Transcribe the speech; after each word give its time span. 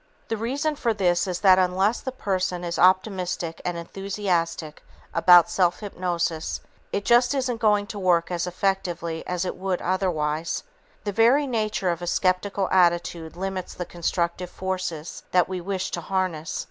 The 0.29 0.35
reason 0.37 0.75
for 0.75 0.95
this 0.95 1.27
is 1.27 1.41
that 1.41 1.59
unless 1.59 2.01
the 2.01 2.11
person 2.11 2.63
is 2.63 2.79
optimistic 2.79 3.61
and 3.63 3.77
enthusiastic 3.77 4.81
about 5.13 5.47
self 5.47 5.79
hypnosis, 5.81 6.59
it 6.91 7.05
just 7.05 7.35
isn't 7.35 7.61
going 7.61 7.85
to 7.85 7.99
work 7.99 8.31
as 8.31 8.47
effectively 8.47 9.23
as 9.27 9.45
it 9.45 9.55
would 9.55 9.79
otherwise. 9.79 10.63
The 11.03 11.11
very 11.11 11.45
nature 11.45 11.91
of 11.91 12.01
a 12.01 12.07
skeptical 12.07 12.67
attitude 12.71 13.35
limits 13.35 13.75
the 13.75 13.85
constructive 13.85 14.49
forces 14.49 15.21
that 15.33 15.47
we 15.47 15.61
wish 15.61 15.91
to 15.91 16.01
harness. 16.01 16.59